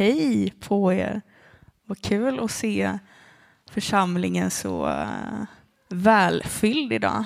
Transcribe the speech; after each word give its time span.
hej 0.00 0.54
på 0.60 0.92
er. 0.92 1.22
Vad 1.84 2.02
kul 2.02 2.40
att 2.40 2.50
se 2.50 2.98
församlingen 3.70 4.50
så 4.50 4.88
eh, 4.88 5.44
välfylld 5.88 6.92
idag. 6.92 7.24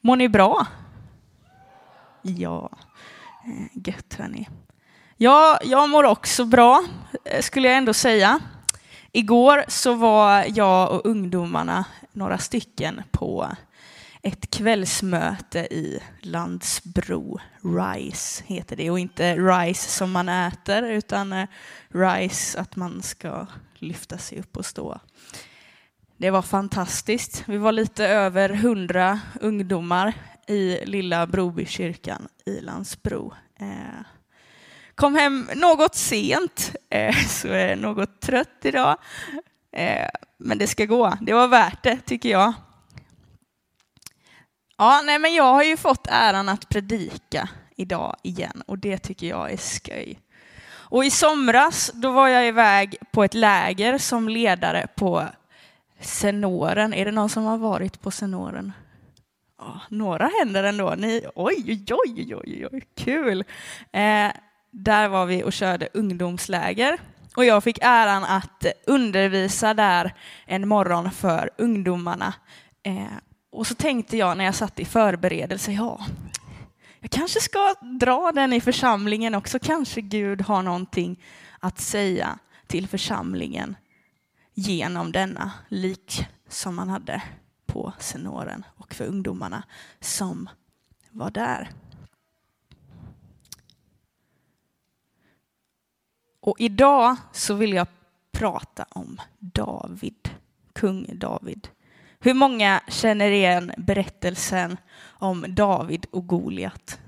Mår 0.00 0.16
ni 0.16 0.28
bra? 0.28 0.66
Ja, 2.22 2.70
eh, 3.44 3.66
gött 3.86 4.14
hörni. 4.14 4.48
Ja, 5.16 5.58
jag 5.64 5.88
mår 5.88 6.04
också 6.04 6.44
bra, 6.44 6.84
eh, 7.24 7.42
skulle 7.42 7.68
jag 7.68 7.76
ändå 7.76 7.94
säga. 7.94 8.40
Igår 9.12 9.64
så 9.68 9.94
var 9.94 10.44
jag 10.48 10.92
och 10.92 11.06
ungdomarna, 11.06 11.84
några 12.12 12.38
stycken, 12.38 13.02
på 13.10 13.48
ett 14.26 14.50
kvällsmöte 14.50 15.58
i 15.58 16.02
Landsbro. 16.20 17.40
RISE 17.62 18.44
heter 18.46 18.76
det 18.76 18.90
och 18.90 18.98
inte 18.98 19.36
RISE 19.36 19.88
som 19.88 20.12
man 20.12 20.28
äter 20.28 20.82
utan 20.82 21.32
eh, 21.32 21.48
RISE 21.88 22.60
att 22.60 22.76
man 22.76 23.02
ska 23.02 23.46
lyfta 23.74 24.18
sig 24.18 24.38
upp 24.38 24.56
och 24.56 24.66
stå. 24.66 25.00
Det 26.16 26.30
var 26.30 26.42
fantastiskt. 26.42 27.44
Vi 27.46 27.56
var 27.56 27.72
lite 27.72 28.06
över 28.06 28.48
hundra 28.48 29.20
ungdomar 29.40 30.14
i 30.46 30.84
lilla 30.84 31.26
Brobykyrkan 31.26 32.28
i 32.46 32.60
Landsbro. 32.60 33.34
Eh, 33.60 34.04
kom 34.94 35.14
hem 35.14 35.48
något 35.54 35.94
sent, 35.94 36.74
eh, 36.90 37.16
så 37.28 37.48
är 37.48 37.76
något 37.76 38.20
trött 38.20 38.60
idag. 38.62 38.96
Men 40.38 40.58
det 40.58 40.66
ska 40.66 40.84
gå. 40.84 41.18
Det 41.20 41.32
var 41.32 41.48
värt 41.48 41.82
det, 41.82 42.00
tycker 42.00 42.28
jag. 42.28 42.54
Ja, 44.78 45.02
nej, 45.04 45.18
men 45.18 45.34
jag 45.34 45.52
har 45.52 45.62
ju 45.62 45.76
fått 45.76 46.06
äran 46.10 46.48
att 46.48 46.68
predika 46.68 47.48
idag 47.76 48.16
igen 48.22 48.62
och 48.66 48.78
det 48.78 48.98
tycker 48.98 49.26
jag 49.26 49.52
är 49.52 49.56
sköj. 49.56 50.20
Och 50.88 51.04
i 51.04 51.10
somras 51.10 51.90
då 51.94 52.12
var 52.12 52.28
jag 52.28 52.48
iväg 52.48 52.96
på 53.10 53.24
ett 53.24 53.34
läger 53.34 53.98
som 53.98 54.28
ledare 54.28 54.86
på 54.96 55.24
Senoren. 56.00 56.94
Är 56.94 57.04
det 57.04 57.10
någon 57.10 57.28
som 57.28 57.44
har 57.44 57.58
varit 57.58 58.00
på 58.00 58.10
Senoren? 58.10 58.72
Ja, 59.58 59.80
några 59.88 60.30
händer 60.38 60.64
ändå. 60.64 60.94
Ni, 60.94 61.22
oj, 61.34 61.64
oj, 61.66 61.84
oj, 61.90 62.34
oj, 62.36 62.66
oj, 62.72 62.82
kul! 62.96 63.44
Eh, 63.92 64.30
där 64.70 65.08
var 65.08 65.26
vi 65.26 65.42
och 65.42 65.52
körde 65.52 65.88
ungdomsläger 65.94 66.98
och 67.36 67.44
jag 67.44 67.64
fick 67.64 67.78
äran 67.82 68.24
att 68.24 68.66
undervisa 68.86 69.74
där 69.74 70.14
en 70.46 70.68
morgon 70.68 71.10
för 71.10 71.50
ungdomarna. 71.58 72.34
Eh, 72.82 73.18
och 73.56 73.66
så 73.66 73.74
tänkte 73.74 74.16
jag 74.16 74.36
när 74.36 74.44
jag 74.44 74.54
satt 74.54 74.80
i 74.80 74.84
förberedelse, 74.84 75.72
ja, 75.72 76.06
jag 77.00 77.10
kanske 77.10 77.40
ska 77.40 77.74
dra 78.00 78.32
den 78.32 78.52
i 78.52 78.60
församlingen 78.60 79.34
också. 79.34 79.58
Kanske 79.58 80.00
Gud 80.00 80.42
har 80.42 80.62
någonting 80.62 81.22
att 81.60 81.80
säga 81.80 82.38
till 82.66 82.88
församlingen 82.88 83.76
genom 84.54 85.12
denna 85.12 85.52
lik 85.68 86.26
som 86.48 86.74
man 86.74 86.88
hade 86.88 87.22
på 87.66 87.92
senoren 87.98 88.64
och 88.76 88.94
för 88.94 89.06
ungdomarna 89.06 89.62
som 90.00 90.48
var 91.10 91.30
där. 91.30 91.70
Och 96.40 96.60
idag 96.60 97.16
så 97.32 97.54
vill 97.54 97.72
jag 97.72 97.86
prata 98.32 98.86
om 98.90 99.20
David, 99.38 100.30
kung 100.72 101.18
David. 101.18 101.68
Hur 102.26 102.34
många 102.34 102.80
känner 102.88 103.30
igen 103.30 103.72
berättelsen 103.76 104.76
om 105.18 105.44
David 105.48 106.06
och 106.10 106.26
Goliat? 106.26 106.98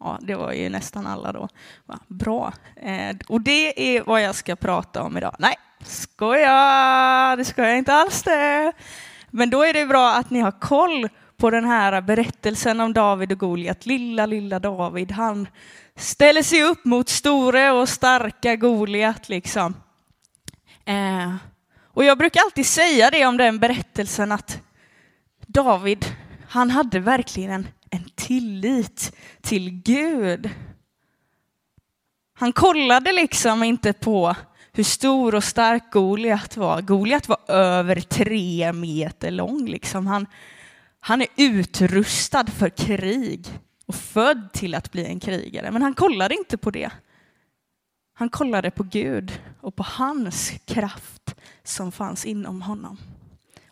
Ja, 0.00 0.18
det 0.22 0.34
var 0.34 0.52
ju 0.52 0.68
nästan 0.68 1.06
alla 1.06 1.32
då. 1.32 1.48
Bra. 2.06 2.52
Eh, 2.76 3.16
och 3.28 3.40
det 3.40 3.96
är 3.96 4.04
vad 4.04 4.22
jag 4.22 4.34
ska 4.34 4.56
prata 4.56 5.02
om 5.02 5.16
idag. 5.16 5.36
Nej, 5.38 5.54
skoja! 5.84 7.34
Det 7.36 7.44
ska 7.44 7.68
jag 7.68 7.78
inte 7.78 7.94
alls 7.94 8.22
det. 8.22 8.72
Men 9.30 9.50
då 9.50 9.62
är 9.62 9.72
det 9.72 9.86
bra 9.86 10.14
att 10.14 10.30
ni 10.30 10.40
har 10.40 10.60
koll 10.60 11.08
på 11.36 11.50
den 11.50 11.64
här 11.64 12.00
berättelsen 12.00 12.80
om 12.80 12.92
David 12.92 13.32
och 13.32 13.38
Goliat. 13.38 13.86
Lilla, 13.86 14.26
lilla 14.26 14.58
David, 14.58 15.12
han 15.12 15.48
ställer 15.96 16.42
sig 16.42 16.62
upp 16.62 16.84
mot 16.84 17.08
store 17.08 17.70
och 17.70 17.88
starka 17.88 18.56
Goliat 18.56 19.28
liksom. 19.28 19.74
Eh, 20.84 21.34
och 21.96 22.04
jag 22.04 22.18
brukar 22.18 22.40
alltid 22.40 22.66
säga 22.66 23.10
det 23.10 23.26
om 23.26 23.36
den 23.36 23.58
berättelsen 23.58 24.32
att 24.32 24.62
David, 25.46 26.04
han 26.48 26.70
hade 26.70 27.00
verkligen 27.00 27.50
en, 27.50 27.68
en 27.90 28.04
tillit 28.14 29.16
till 29.40 29.70
Gud. 29.70 30.50
Han 32.34 32.52
kollade 32.52 33.12
liksom 33.12 33.62
inte 33.62 33.92
på 33.92 34.36
hur 34.72 34.84
stor 34.84 35.34
och 35.34 35.44
stark 35.44 35.92
Goliat 35.92 36.56
var. 36.56 36.80
Goliat 36.80 37.28
var 37.28 37.50
över 37.50 38.00
tre 38.00 38.72
meter 38.72 39.30
lång. 39.30 39.66
Liksom. 39.66 40.06
Han, 40.06 40.26
han 41.00 41.20
är 41.20 41.28
utrustad 41.36 42.46
för 42.46 42.68
krig 42.68 43.46
och 43.86 43.94
född 43.94 44.52
till 44.52 44.74
att 44.74 44.92
bli 44.92 45.06
en 45.06 45.20
krigare. 45.20 45.70
Men 45.70 45.82
han 45.82 45.94
kollade 45.94 46.34
inte 46.34 46.56
på 46.58 46.70
det. 46.70 46.90
Han 48.14 48.28
kollade 48.28 48.70
på 48.70 48.82
Gud 48.82 49.40
och 49.66 49.76
på 49.76 49.82
hans 49.88 50.52
kraft 50.64 51.34
som 51.64 51.92
fanns 51.92 52.24
inom 52.24 52.62
honom. 52.62 52.96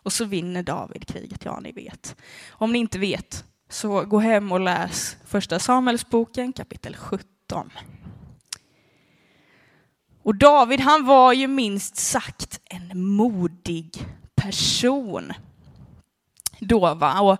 Och 0.03 0.13
så 0.13 0.25
vinner 0.25 0.63
David 0.63 1.07
kriget, 1.07 1.45
ja 1.45 1.59
ni 1.59 1.71
vet. 1.71 2.15
Om 2.49 2.71
ni 2.71 2.79
inte 2.79 2.99
vet 2.99 3.45
så 3.69 4.01
gå 4.01 4.19
hem 4.19 4.51
och 4.51 4.59
läs 4.59 5.17
första 5.25 5.59
Samuelsboken 5.59 6.53
kapitel 6.53 6.95
17. 6.95 7.71
Och 10.23 10.35
David 10.35 10.79
han 10.79 11.05
var 11.05 11.33
ju 11.33 11.47
minst 11.47 11.95
sagt 11.95 12.59
en 12.65 13.05
modig 13.07 14.05
person. 14.35 15.33
Då 16.59 16.93
va? 16.93 17.21
Och 17.21 17.37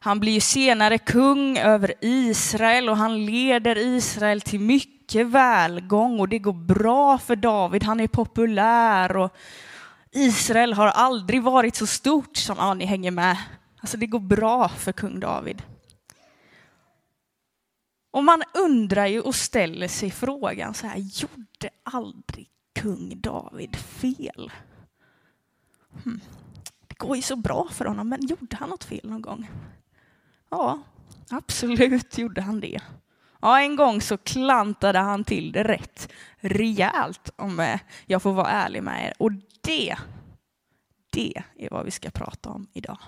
han 0.00 0.20
blir 0.20 0.32
ju 0.32 0.40
senare 0.40 0.98
kung 0.98 1.58
över 1.58 1.94
Israel 2.00 2.88
och 2.88 2.96
han 2.96 3.26
leder 3.26 3.78
Israel 3.78 4.40
till 4.40 4.60
mycket 4.60 4.93
mycket 5.04 5.26
välgång 5.26 6.20
och 6.20 6.28
det 6.28 6.38
går 6.38 6.52
bra 6.52 7.18
för 7.18 7.36
David. 7.36 7.82
Han 7.82 8.00
är 8.00 8.08
populär 8.08 9.16
och 9.16 9.36
Israel 10.10 10.72
har 10.72 10.86
aldrig 10.86 11.42
varit 11.42 11.76
så 11.76 11.86
stort 11.86 12.36
som, 12.36 12.56
ja 12.58 12.74
ni 12.74 12.84
hänger 12.84 13.10
med. 13.10 13.38
Alltså 13.80 13.96
det 13.96 14.06
går 14.06 14.20
bra 14.20 14.68
för 14.68 14.92
kung 14.92 15.20
David. 15.20 15.62
Och 18.10 18.24
man 18.24 18.42
undrar 18.54 19.06
ju 19.06 19.20
och 19.20 19.34
ställer 19.34 19.88
sig 19.88 20.10
frågan 20.10 20.74
så 20.74 20.86
här, 20.86 20.98
gjorde 20.98 21.70
aldrig 21.82 22.48
kung 22.74 23.20
David 23.20 23.76
fel? 23.76 24.52
Hmm. 26.04 26.20
Det 26.88 26.98
går 26.98 27.16
ju 27.16 27.22
så 27.22 27.36
bra 27.36 27.68
för 27.70 27.84
honom, 27.84 28.08
men 28.08 28.26
gjorde 28.26 28.56
han 28.56 28.68
något 28.68 28.84
fel 28.84 29.10
någon 29.10 29.22
gång? 29.22 29.50
Ja, 30.50 30.78
absolut 31.30 32.18
gjorde 32.18 32.40
han 32.40 32.60
det. 32.60 32.80
Ja, 33.44 33.60
en 33.60 33.76
gång 33.76 34.00
så 34.00 34.16
klantade 34.16 34.98
han 34.98 35.24
till 35.24 35.52
det 35.52 35.64
rätt 35.64 36.12
rejält 36.36 37.30
om 37.36 37.60
eh, 37.60 37.80
jag 38.06 38.22
får 38.22 38.32
vara 38.32 38.48
ärlig 38.48 38.82
med 38.82 39.06
er. 39.06 39.12
Och 39.18 39.32
det, 39.62 39.96
det 41.10 41.42
är 41.58 41.70
vad 41.70 41.84
vi 41.84 41.90
ska 41.90 42.10
prata 42.10 42.50
om 42.50 42.66
idag. 42.72 42.98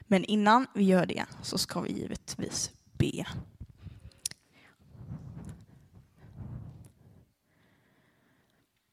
Men 0.00 0.24
innan 0.24 0.66
vi 0.74 0.84
gör 0.84 1.06
det 1.06 1.24
så 1.42 1.58
ska 1.58 1.80
vi 1.80 1.92
givetvis 1.92 2.70
be. 2.92 3.26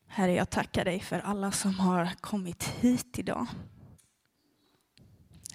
Herre, 0.07 0.33
jag 0.33 0.49
tackar 0.49 0.85
dig 0.85 0.99
för 0.99 1.19
alla 1.19 1.51
som 1.51 1.79
har 1.79 2.09
kommit 2.21 2.63
hit 2.63 3.19
idag. 3.19 3.47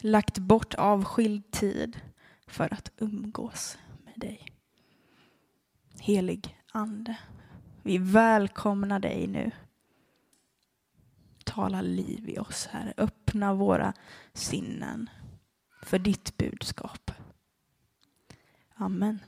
Lagt 0.01 0.39
bort 0.39 0.75
avskild 0.75 1.51
tid 1.51 2.01
för 2.47 2.75
att 2.75 2.93
umgås 2.97 3.79
med 4.05 4.15
dig. 4.17 4.47
Helig 6.01 6.61
Ande, 6.73 7.17
vi 7.83 7.99
välkomnar 7.99 8.99
dig 9.01 9.27
nu. 9.27 9.51
Tala 11.45 11.81
liv 11.81 12.29
i 12.29 12.39
oss, 12.39 12.67
Herre. 12.67 12.95
Öppna 12.97 13.55
våra 13.55 13.93
sinnen 14.33 15.11
för 15.83 15.99
ditt 15.99 16.37
budskap. 16.37 17.11
Amen. 18.75 19.19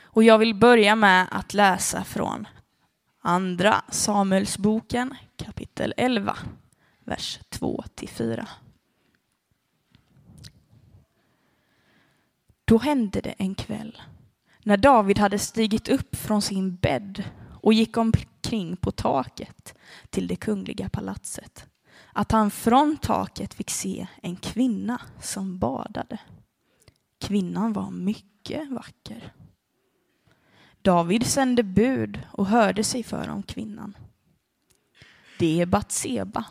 Och 0.00 0.22
jag 0.22 0.38
vill 0.38 0.54
börja 0.54 0.96
med 0.96 1.28
att 1.30 1.54
läsa 1.54 2.04
från 2.04 2.46
Andra 3.20 3.82
Samuelsboken 3.88 5.14
kapitel 5.36 5.94
11, 5.96 6.36
vers 7.04 7.40
2-4. 7.50 8.46
Då 12.68 12.78
hände 12.78 13.20
det 13.20 13.34
en 13.38 13.54
kväll 13.54 14.02
när 14.64 14.76
David 14.76 15.18
hade 15.18 15.38
stigit 15.38 15.88
upp 15.88 16.16
från 16.16 16.42
sin 16.42 16.76
bädd 16.76 17.24
och 17.62 17.72
gick 17.72 17.96
omkring 17.96 18.76
på 18.76 18.90
taket 18.90 19.74
till 20.10 20.26
det 20.26 20.36
kungliga 20.36 20.88
palatset 20.88 21.66
att 22.12 22.32
han 22.32 22.50
från 22.50 22.96
taket 22.96 23.54
fick 23.54 23.70
se 23.70 24.06
en 24.22 24.36
kvinna 24.36 25.00
som 25.20 25.58
badade. 25.58 26.18
Kvinnan 27.20 27.72
var 27.72 27.90
mycket 27.90 28.70
vacker. 28.70 29.32
David 30.82 31.26
sände 31.26 31.62
bud 31.62 32.20
och 32.32 32.46
hörde 32.46 32.84
sig 32.84 33.02
för 33.02 33.28
om 33.28 33.42
kvinnan. 33.42 33.96
Det 35.38 35.60
är 35.60 35.66
Batseba, 35.66 36.44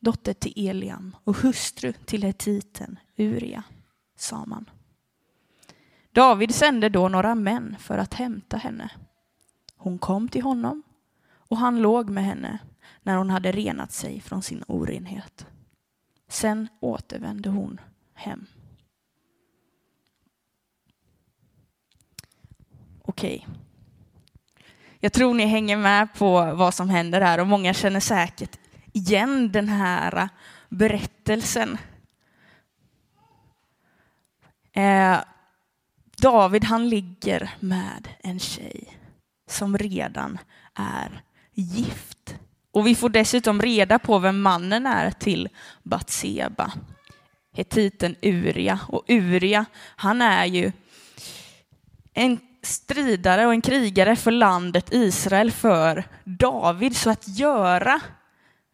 dotter 0.00 0.32
till 0.32 0.68
Eliam 0.68 1.16
och 1.24 1.36
hustru 1.36 1.92
till 1.92 2.22
hetiten 2.22 2.98
Uria, 3.16 3.62
sa 4.16 4.44
man. 4.46 4.70
David 6.12 6.54
sände 6.54 6.88
då 6.88 7.08
några 7.08 7.34
män 7.34 7.76
för 7.78 7.98
att 7.98 8.14
hämta 8.14 8.56
henne. 8.56 8.90
Hon 9.76 9.98
kom 9.98 10.28
till 10.28 10.42
honom 10.42 10.82
och 11.32 11.56
han 11.56 11.82
låg 11.82 12.10
med 12.10 12.24
henne 12.24 12.58
när 13.02 13.16
hon 13.16 13.30
hade 13.30 13.52
renat 13.52 13.92
sig 13.92 14.20
från 14.20 14.42
sin 14.42 14.64
orenhet. 14.68 15.46
Sen 16.28 16.68
återvände 16.80 17.48
hon 17.48 17.80
hem. 18.14 18.46
Okej. 23.02 23.46
Jag 25.00 25.12
tror 25.12 25.34
ni 25.34 25.46
hänger 25.46 25.76
med 25.76 26.14
på 26.14 26.54
vad 26.54 26.74
som 26.74 26.88
händer 26.90 27.20
här 27.20 27.40
och 27.40 27.46
många 27.46 27.74
känner 27.74 28.00
säkert 28.00 28.58
igen 28.92 29.52
den 29.52 29.68
här 29.68 30.28
berättelsen. 30.68 31.78
Eh, 34.72 35.18
David 36.20 36.64
han 36.64 36.88
ligger 36.88 37.50
med 37.60 38.08
en 38.18 38.38
tjej 38.38 38.98
som 39.50 39.78
redan 39.78 40.38
är 40.74 41.22
gift. 41.54 42.34
Och 42.72 42.86
vi 42.86 42.94
får 42.94 43.08
dessutom 43.08 43.62
reda 43.62 43.98
på 43.98 44.18
vem 44.18 44.42
mannen 44.42 44.86
är 44.86 45.10
till 45.10 45.48
Batseba. 45.82 46.72
Hetiten 47.52 48.16
Uria. 48.22 48.80
Och 48.88 49.04
Uria, 49.08 49.64
han 49.96 50.22
är 50.22 50.44
ju 50.44 50.72
en 52.14 52.38
stridare 52.62 53.46
och 53.46 53.52
en 53.52 53.62
krigare 53.62 54.16
för 54.16 54.30
landet 54.30 54.94
Israel 54.94 55.50
för 55.50 56.04
David. 56.24 56.96
Så 56.96 57.10
att 57.10 57.38
göra 57.38 58.00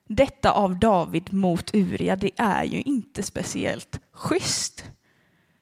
detta 0.08 0.50
av 0.50 0.78
David 0.78 1.32
mot 1.32 1.75
Uria, 1.75 2.16
det 2.16 2.31
är 2.37 2.64
ju 2.64 2.82
inte 2.82 3.22
speciellt 3.22 4.00
schysst. 4.12 4.84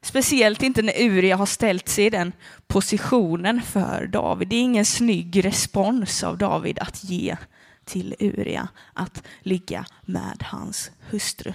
Speciellt 0.05 0.63
inte 0.63 0.83
när 0.83 1.03
Uria 1.03 1.37
har 1.37 1.47
ställt 1.47 1.89
sig 1.89 2.07
i 2.07 2.11
den 2.11 2.33
positionen 2.67 3.63
för 3.63 4.07
David. 4.07 4.49
Det 4.49 4.57
är 4.57 4.61
ingen 4.61 4.85
snygg 4.85 5.45
respons 5.45 6.23
av 6.23 6.39
David 6.39 6.79
att 6.79 7.05
ge 7.05 7.37
till 7.85 8.15
Uria 8.19 8.69
att 8.93 9.23
ligga 9.43 9.87
med 10.03 10.43
hans 10.43 10.91
hustru. 11.11 11.53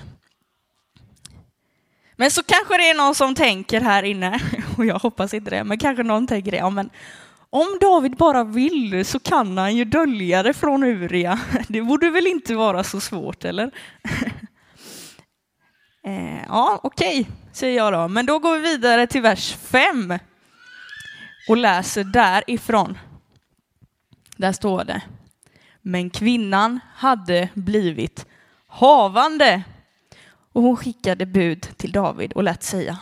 Men 2.16 2.31
så 2.31 2.44
kanske 2.44 2.78
det 2.78 2.90
är 2.90 2.98
någon 2.98 3.16
som 3.16 3.36
tänker 3.36 3.81
här 3.81 4.04
inne, 4.04 4.40
och 4.78 4.86
jag 4.86 5.00
hoppas 5.00 5.34
inte 5.34 5.50
det, 5.50 5.63
men 5.63 5.78
kanske 5.78 6.04
någon 6.04 6.28
tänker 6.28 6.51
det, 6.51 6.57
ja 6.57 6.69
men 6.69 6.90
om 7.50 7.78
David 7.81 8.16
bara 8.16 8.44
vill 8.44 9.06
så 9.06 9.19
kan 9.19 9.57
han 9.57 9.75
ju 9.75 9.86
dölja 9.86 10.44
det 10.44 10.54
från 10.54 10.84
Uria. 10.84 11.40
Det 11.68 11.81
borde 11.81 12.10
väl 12.10 12.28
inte 12.28 12.56
vara 12.56 12.84
så 12.84 13.00
svårt, 13.00 13.46
eller? 13.46 13.72
Eh, 16.04 16.44
ja, 16.48 16.80
okej, 16.84 17.19
okay, 17.19 17.34
säger 17.60 17.78
jag 17.78 17.94
då. 17.94 18.08
Men 18.08 18.26
då 18.26 18.40
går 18.40 18.56
vi 18.56 18.62
vidare 18.62 19.08
till 19.08 19.22
vers 19.22 19.54
5 19.54 20.20
och 21.50 21.58
läser 21.58 22.04
därifrån. 22.04 22.98
Där 24.38 24.52
står 24.52 24.84
det. 24.84 25.02
Men 25.82 26.10
kvinnan 26.10 26.80
hade 26.96 27.50
blivit 27.54 28.26
havande 28.68 29.64
och 30.54 30.62
hon 30.62 30.78
skickade 30.78 31.26
bud 31.26 31.62
till 31.78 31.92
David 31.92 32.34
och 32.34 32.44
lät 32.44 32.64
säga 32.64 32.98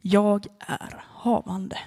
Jag 0.00 0.46
är 0.58 1.04
havande. 1.14 1.78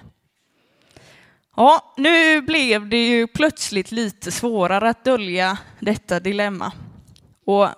Ja, 1.56 1.94
nu 1.96 2.40
blev 2.40 2.88
det 2.88 3.08
ju 3.08 3.26
plötsligt 3.26 3.92
lite 3.92 4.32
svårare 4.32 4.88
att 4.88 5.04
dölja 5.04 5.58
detta 5.80 6.20
dilemma. 6.20 6.72
Och 7.46 7.68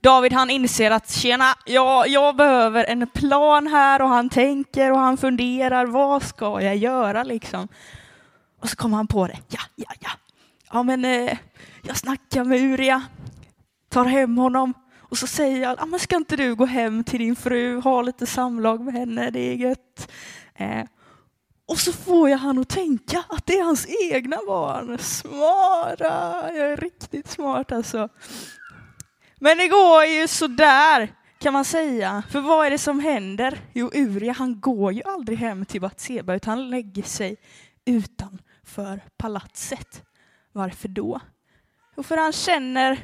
David 0.00 0.32
han 0.32 0.50
inser 0.50 0.90
att 0.90 1.10
tjena, 1.10 1.54
jag, 1.64 2.08
jag 2.08 2.36
behöver 2.36 2.84
en 2.84 3.06
plan 3.06 3.66
här 3.66 4.02
och 4.02 4.08
han 4.08 4.28
tänker 4.28 4.92
och 4.92 4.98
han 4.98 5.16
funderar, 5.16 5.86
vad 5.86 6.22
ska 6.22 6.60
jag 6.62 6.76
göra 6.76 7.22
liksom? 7.22 7.68
Och 8.60 8.68
så 8.68 8.76
kommer 8.76 8.96
han 8.96 9.06
på 9.06 9.26
det, 9.26 9.38
ja, 9.48 9.60
ja, 9.76 9.92
ja, 10.00 10.10
ja 10.72 10.82
men 10.82 11.04
eh, 11.04 11.38
jag 11.82 11.96
snackar 11.96 12.44
med 12.44 12.60
Uria, 12.60 13.02
tar 13.88 14.04
hem 14.04 14.38
honom 14.38 14.74
och 14.98 15.18
så 15.18 15.26
säger 15.26 15.62
jag, 15.62 15.78
ja 15.78 15.86
men 15.86 16.00
ska 16.00 16.16
inte 16.16 16.36
du 16.36 16.54
gå 16.54 16.64
hem 16.64 17.04
till 17.04 17.18
din 17.18 17.36
fru, 17.36 17.80
ha 17.80 18.02
lite 18.02 18.26
samlag 18.26 18.80
med 18.80 18.94
henne, 18.94 19.30
det 19.30 19.40
är 19.40 19.54
gött. 19.54 20.10
Eh, 20.54 20.84
och 21.68 21.78
så 21.78 21.92
får 21.92 22.30
jag 22.30 22.38
han 22.38 22.58
att 22.58 22.68
tänka 22.68 23.24
att 23.28 23.46
det 23.46 23.58
är 23.58 23.64
hans 23.64 23.86
egna 24.12 24.36
barn. 24.46 24.98
Smara, 24.98 26.52
jag 26.54 26.72
är 26.72 26.76
riktigt 26.76 27.30
smart 27.30 27.72
alltså. 27.72 28.08
Men 29.42 29.58
det 29.58 29.68
går 29.68 30.04
ju 30.04 30.28
sådär 30.28 31.14
kan 31.38 31.52
man 31.52 31.64
säga. 31.64 32.22
För 32.30 32.40
vad 32.40 32.66
är 32.66 32.70
det 32.70 32.78
som 32.78 33.00
händer? 33.00 33.58
Jo, 33.72 33.90
Uria 33.94 34.32
han 34.32 34.60
går 34.60 34.92
ju 34.92 35.02
aldrig 35.04 35.38
hem 35.38 35.64
till 35.64 35.80
Batseba 35.80 36.34
utan 36.34 36.58
han 36.58 36.70
lägger 36.70 37.02
sig 37.02 37.36
utanför 37.84 39.00
palatset. 39.16 40.02
Varför 40.52 40.88
då? 40.88 41.20
Jo, 41.96 42.02
för 42.02 42.16
han 42.16 42.32
känner 42.32 42.98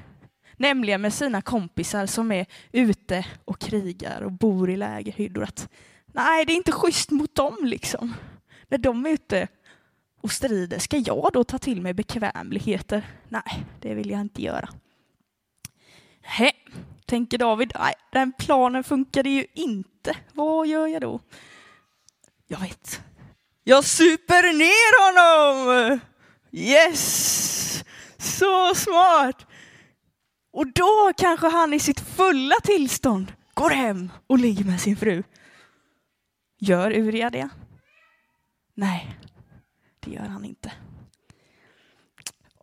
nämligen 0.57 1.01
med 1.01 1.15
sina 1.15 1.43
kompisar 1.43 2.07
som 2.07 2.33
är 2.33 2.47
ute 2.73 3.27
och 3.45 3.59
krigar 3.59 4.21
och 4.21 4.33
bor 4.33 4.71
i 4.71 4.77
lägerhyddor 4.77 5.43
att 5.43 5.69
nej, 6.07 6.45
det 6.45 6.53
är 6.53 6.57
inte 6.57 6.73
schysst 6.73 7.11
mot 7.11 7.35
dem 7.35 7.57
liksom. 7.63 8.15
När 8.69 8.79
de 8.79 9.07
är 9.07 9.11
ute 9.11 9.49
och 10.21 10.33
strider, 10.33 10.79
ska 10.79 10.97
jag 10.97 11.31
då 11.33 11.45
ta 11.45 11.59
till 11.59 11.83
mig 11.83 11.95
bekvämligheter? 11.95 13.07
Nej, 13.29 13.65
det 13.81 13.95
vill 13.95 14.11
jag 14.11 14.21
inte 14.21 14.43
göra. 14.43 14.69
Hä, 16.29 16.53
tänker 17.07 17.39
David, 17.39 17.73
nej, 17.79 17.95
den 18.13 18.33
planen 18.33 18.85
funkade 18.85 19.29
ju 19.29 19.47
inte. 19.55 20.17
Vad 20.33 20.67
gör 20.67 20.87
jag 20.87 21.01
då? 21.03 21.21
Jag 22.47 22.61
vet. 22.61 23.01
Jag 23.65 23.85
super 23.85 24.43
ner 24.53 25.05
honom! 25.07 26.01
Yes! 26.53 27.85
Så 28.19 28.75
smart! 28.75 29.47
Och 30.53 30.73
då 30.73 31.13
kanske 31.17 31.49
han 31.49 31.75
i 31.75 31.79
sitt 31.81 32.01
fulla 32.01 32.55
tillstånd 32.65 33.33
går 33.55 33.71
hem 33.71 34.13
och 34.27 34.39
ligger 34.39 34.65
med 34.65 34.81
sin 34.81 34.97
fru. 34.97 35.23
Gör 36.59 36.91
Uria 36.91 37.31
det? 37.31 37.49
Nej, 38.75 39.17
det 40.01 40.11
gör 40.11 40.27
han 40.27 40.45
inte. 40.45 40.73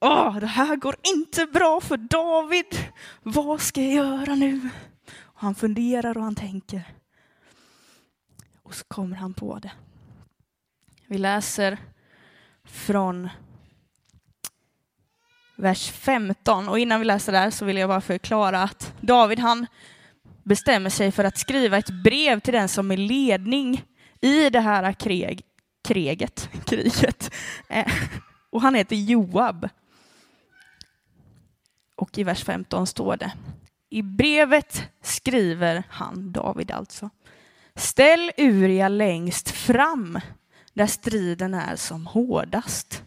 Åh, 0.05 0.39
det 0.39 0.48
här 0.48 0.75
går 0.75 0.95
inte 1.03 1.45
bra 1.45 1.81
för 1.81 1.98
David. 1.98 2.91
Vad 3.24 3.62
ska 3.62 3.81
jag 3.81 3.93
göra 3.93 4.36
nu? 4.36 4.69
Och 5.24 5.39
han 5.41 5.55
funderar 5.55 6.17
och 6.17 6.24
han 6.24 6.36
tänker. 6.36 6.83
Och 8.63 8.75
så 8.75 8.83
kommer 8.88 9.15
han 9.15 9.33
på 9.33 9.60
det. 9.60 9.72
Vi 11.07 11.17
läser 11.17 11.77
från 12.63 13.29
vers 15.55 15.91
15. 15.91 16.69
Och 16.69 16.79
innan 16.79 17.00
vi 17.00 17.05
läser 17.05 17.31
där 17.31 17.50
så 17.50 17.65
vill 17.65 17.77
jag 17.77 17.89
bara 17.89 18.01
förklara 18.01 18.63
att 18.63 18.93
David 19.01 19.39
han 19.39 19.67
bestämmer 20.43 20.89
sig 20.89 21.12
för 21.12 21.24
att 21.24 21.38
skriva 21.38 21.77
ett 21.77 22.03
brev 22.03 22.39
till 22.39 22.53
den 22.53 22.69
som 22.69 22.91
är 22.91 22.98
ledning 22.98 23.86
i 24.22 24.50
det 24.50 24.60
här 24.60 24.93
krig, 24.93 25.41
kriget, 25.88 26.50
kriget. 26.65 27.33
Och 28.50 28.62
han 28.62 28.75
heter 28.75 28.95
Joab. 28.95 29.69
Och 31.95 32.17
i 32.17 32.23
vers 32.23 32.43
15 32.43 32.88
står 32.88 33.17
det, 33.17 33.31
i 33.89 34.01
brevet 34.01 34.83
skriver 35.01 35.83
han, 35.89 36.31
David 36.31 36.71
alltså, 36.71 37.09
ställ 37.75 38.31
Uria 38.38 38.88
längst 38.88 39.50
fram 39.50 40.19
där 40.73 40.88
striden 40.88 41.53
är 41.53 41.75
som 41.75 42.07
hårdast. 42.07 43.03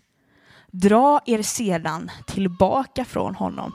Dra 0.71 1.21
er 1.27 1.43
sedan 1.43 2.11
tillbaka 2.27 3.05
från 3.05 3.35
honom 3.35 3.73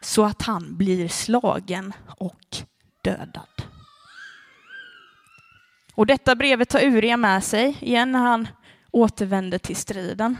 så 0.00 0.24
att 0.24 0.42
han 0.42 0.76
blir 0.76 1.08
slagen 1.08 1.92
och 2.06 2.56
dödad. 3.04 3.62
Och 5.94 6.06
detta 6.06 6.34
brevet 6.34 6.68
tar 6.68 6.84
Uria 6.84 7.16
med 7.16 7.44
sig 7.44 7.78
igen 7.80 8.12
när 8.12 8.18
han 8.18 8.48
återvänder 8.90 9.58
till 9.58 9.76
striden. 9.76 10.36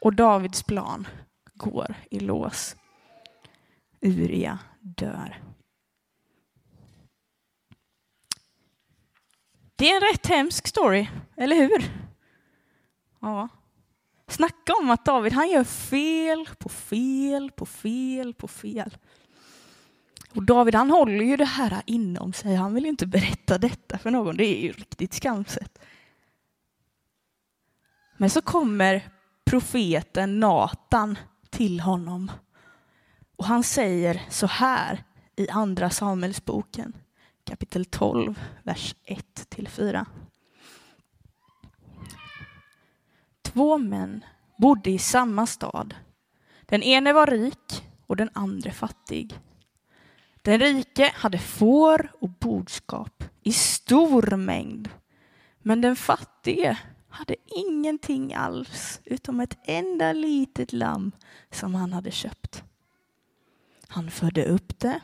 Och 0.00 0.14
Davids 0.14 0.62
plan 0.62 1.08
går 1.54 1.94
i 2.10 2.20
lås. 2.20 2.76
Uria 4.00 4.58
dör. 4.80 5.42
Det 9.76 9.90
är 9.90 9.96
en 9.96 10.12
rätt 10.12 10.26
hemsk 10.26 10.68
story, 10.68 11.08
eller 11.36 11.56
hur? 11.56 11.90
Ja. 13.20 13.48
Snacka 14.28 14.72
om 14.74 14.90
att 14.90 15.04
David 15.04 15.32
han 15.32 15.50
gör 15.50 15.64
fel 15.64 16.48
på 16.58 16.68
fel 16.68 17.50
på 17.50 17.66
fel 17.66 18.34
på 18.34 18.48
fel. 18.48 18.96
Och 20.34 20.42
David 20.42 20.74
han 20.74 20.90
håller 20.90 21.24
ju 21.24 21.36
det 21.36 21.44
här 21.44 21.82
inom 21.86 22.32
sig. 22.32 22.54
Han 22.54 22.74
vill 22.74 22.86
inte 22.86 23.06
berätta 23.06 23.58
detta 23.58 23.98
för 23.98 24.10
någon. 24.10 24.36
Det 24.36 24.44
är 24.44 24.62
ju 24.62 24.72
riktigt 24.72 25.14
skamset. 25.14 25.78
Men 28.16 28.30
så 28.30 28.42
kommer 28.42 29.08
profeten 29.44 30.40
Natan 30.40 31.18
till 31.50 31.80
honom. 31.80 32.30
Och 33.40 33.46
han 33.46 33.62
säger 33.62 34.22
så 34.28 34.46
här 34.46 35.04
i 35.36 35.48
Andra 35.48 35.90
Samuelsboken 35.90 36.96
kapitel 37.44 37.84
12, 37.84 38.40
vers 38.62 38.94
1-4. 39.06 40.06
Två 43.42 43.78
män 43.78 44.24
bodde 44.58 44.90
i 44.90 44.98
samma 44.98 45.46
stad. 45.46 45.94
Den 46.66 46.82
ene 46.82 47.12
var 47.12 47.26
rik 47.26 47.88
och 48.06 48.16
den 48.16 48.30
andra 48.32 48.72
fattig. 48.72 49.38
Den 50.42 50.58
rike 50.58 51.12
hade 51.14 51.38
får 51.38 52.12
och 52.20 52.30
boskap 52.30 53.24
i 53.42 53.52
stor 53.52 54.36
mängd. 54.36 54.88
Men 55.58 55.80
den 55.80 55.96
fattige 55.96 56.78
hade 57.08 57.36
ingenting 57.46 58.34
alls 58.34 59.00
utom 59.04 59.40
ett 59.40 59.58
enda 59.64 60.12
litet 60.12 60.72
lamm 60.72 61.12
som 61.50 61.74
han 61.74 61.92
hade 61.92 62.10
köpt. 62.10 62.64
Han 63.92 64.10
födde 64.10 64.44
upp 64.44 64.78
det 64.78 65.00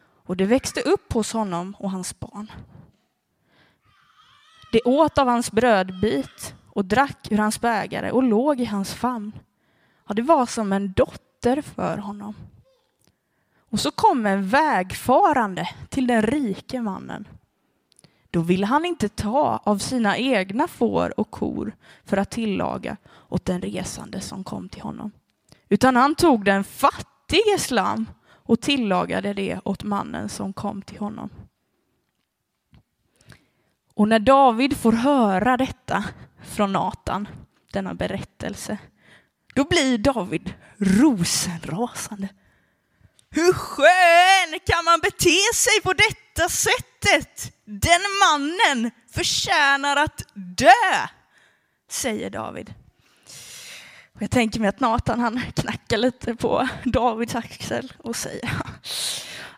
och 0.00 0.36
det 0.36 0.44
växte 0.44 0.80
upp 0.80 1.12
hos 1.12 1.32
honom 1.32 1.76
och 1.78 1.90
hans 1.90 2.20
barn. 2.20 2.52
Det 4.72 4.82
åt 4.82 5.18
av 5.18 5.28
hans 5.28 5.52
brödbit 5.52 6.54
och 6.66 6.84
drack 6.84 7.28
ur 7.30 7.38
hans 7.38 7.60
bägare 7.60 8.10
och 8.10 8.22
låg 8.22 8.60
i 8.60 8.64
hans 8.64 8.94
famn. 8.94 9.32
Ja, 10.08 10.14
det 10.14 10.22
var 10.22 10.46
som 10.46 10.72
en 10.72 10.92
dotter 10.92 11.62
för 11.62 11.98
honom. 11.98 12.34
Och 13.70 13.80
så 13.80 13.90
kom 13.90 14.26
en 14.26 14.48
vägfarande 14.48 15.68
till 15.88 16.06
den 16.06 16.22
rike 16.22 16.80
mannen. 16.80 17.28
Då 18.30 18.40
ville 18.40 18.66
han 18.66 18.84
inte 18.84 19.08
ta 19.08 19.62
av 19.64 19.78
sina 19.78 20.18
egna 20.18 20.68
får 20.68 21.20
och 21.20 21.30
kor 21.30 21.72
för 22.04 22.16
att 22.16 22.30
tillaga 22.30 22.96
åt 23.28 23.44
den 23.44 23.60
resande 23.60 24.20
som 24.20 24.44
kom 24.44 24.68
till 24.68 24.82
honom. 24.82 25.10
Utan 25.68 25.96
han 25.96 26.14
tog 26.14 26.44
den 26.44 26.64
fattiges 26.64 27.70
lamm 27.70 28.06
och 28.44 28.60
tillagade 28.60 29.34
det 29.34 29.60
åt 29.64 29.82
mannen 29.82 30.28
som 30.28 30.52
kom 30.52 30.82
till 30.82 30.98
honom. 30.98 31.30
Och 33.94 34.08
när 34.08 34.18
David 34.18 34.76
får 34.76 34.92
höra 34.92 35.56
detta 35.56 36.04
från 36.44 36.72
Natan, 36.72 37.28
denna 37.72 37.94
berättelse, 37.94 38.78
då 39.54 39.64
blir 39.64 39.98
David 39.98 40.54
rosenrasande. 40.76 42.28
Hur 43.30 43.52
skön 43.52 44.60
kan 44.66 44.84
man 44.84 45.00
bete 45.00 45.54
sig 45.54 45.80
på 45.82 45.92
detta 45.92 46.48
sättet? 46.48 47.52
Den 47.64 48.00
mannen 48.24 48.90
förtjänar 49.10 49.96
att 49.96 50.22
dö, 50.34 51.08
säger 51.90 52.30
David. 52.30 52.74
Jag 54.22 54.30
tänker 54.30 54.60
mig 54.60 54.68
att 54.68 54.80
Nathan 54.80 55.20
han 55.20 55.40
knackar 55.54 55.96
lite 55.96 56.34
på 56.34 56.68
Davids 56.84 57.34
axel 57.34 57.92
och 57.98 58.16
säger 58.16 58.50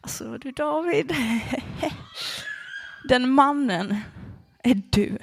Alltså 0.01 0.39
du 0.39 0.51
David, 0.51 1.15
den 3.09 3.31
mannen 3.31 4.01
är 4.63 4.83
du. 4.91 5.19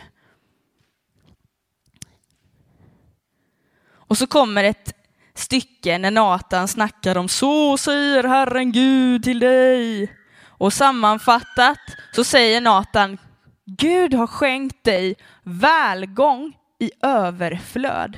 Och 3.94 4.18
så 4.18 4.28
kommer 4.28 4.64
ett 4.64 4.94
stycke 5.34 5.98
när 5.98 6.12
Nathan 6.12 6.68
snackar 6.68 7.18
om 7.18 7.30
så 7.30 7.78
säger 7.78 8.24
Herren 8.24 8.72
Gud 8.72 9.24
till 9.24 9.40
dig. 9.40 10.14
Och 10.48 10.74
sammanfattat 10.74 11.80
så 12.12 12.24
säger 12.24 12.62
Nathan 12.62 13.18
Gud 13.66 14.14
har 14.14 14.28
skänkt 14.28 14.84
dig 14.84 15.16
välgång 15.44 16.58
i 16.80 16.92
överflöd. 17.02 18.18